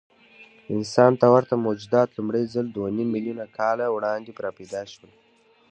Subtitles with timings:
[0.75, 5.11] انسان ته ورته موجودات لومړی ځل دوهنیممیلیونه کاله وړاندې راپیدا شول.